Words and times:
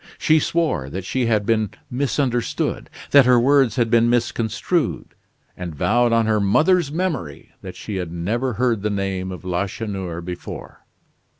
She 0.17 0.39
swore 0.39 0.89
that 0.89 1.05
she 1.05 1.27
had 1.27 1.45
been 1.45 1.69
misunderstood, 1.91 2.89
that 3.11 3.27
her 3.27 3.39
words 3.39 3.75
had 3.75 3.91
been 3.91 4.09
misconstrued; 4.09 5.13
and 5.55 5.75
vowed 5.75 6.11
on 6.11 6.25
her 6.25 6.39
mother's 6.39 6.91
memory, 6.91 7.51
that 7.61 7.75
she 7.75 7.97
had 7.97 8.11
never 8.11 8.53
heard 8.53 8.81
the 8.81 8.89
name 8.89 9.31
of 9.31 9.45
Lacheneur 9.45 10.19
before. 10.21 10.79